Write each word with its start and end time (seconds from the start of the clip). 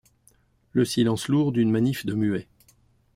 Le 0.71 0.83
silence 0.83 1.27
lourd 1.27 1.51
d’une 1.51 1.69
manif’ 1.69 2.07
de 2.07 2.15
muets. 2.15 2.47